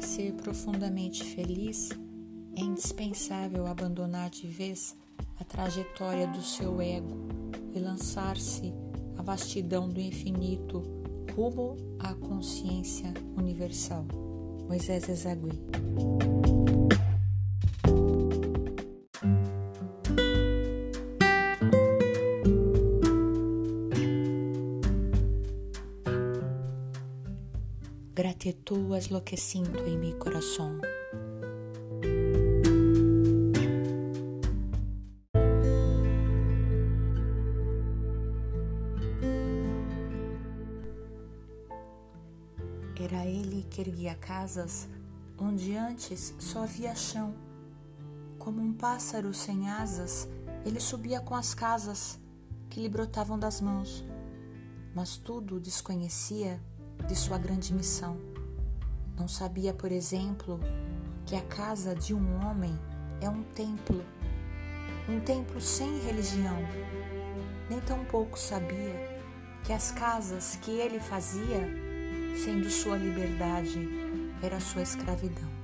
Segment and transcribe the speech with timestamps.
[0.00, 1.90] ser profundamente feliz,
[2.56, 4.96] é indispensável abandonar de vez
[5.38, 7.28] a trajetória do seu ego
[7.74, 8.72] e lançar-se
[9.16, 10.82] à vastidão do infinito
[11.34, 14.04] rumo à consciência universal.
[14.68, 15.60] Moisés Ezagui.
[28.16, 30.80] Gratitud es lo que siento en mi corazón.
[42.98, 44.88] Era ele que erguia casas
[45.36, 47.34] onde antes só havia chão.
[48.38, 50.26] Como um pássaro sem asas,
[50.64, 52.18] ele subia com as casas
[52.70, 54.02] que lhe brotavam das mãos,
[54.94, 56.58] mas tudo desconhecia
[57.06, 58.16] de sua grande missão.
[59.18, 60.60] Não sabia, por exemplo,
[61.24, 62.78] que a casa de um homem
[63.20, 64.04] é um templo,
[65.08, 66.56] um templo sem religião.
[67.68, 69.20] Nem tampouco sabia
[69.64, 71.68] que as casas que ele fazia,
[72.44, 73.88] sendo sua liberdade,
[74.42, 75.55] era sua escravidão.